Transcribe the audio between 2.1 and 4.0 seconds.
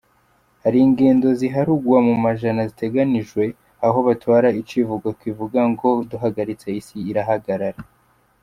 majana ziteganijwe, aho